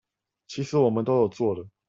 [0.47, 1.69] 其實我們都有做了